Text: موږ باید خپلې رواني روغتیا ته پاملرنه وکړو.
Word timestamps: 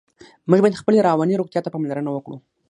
موږ 0.49 0.59
باید 0.61 0.79
خپلې 0.81 0.99
رواني 1.07 1.33
روغتیا 1.35 1.61
ته 1.63 1.69
پاملرنه 1.73 2.09
وکړو. 2.11 2.37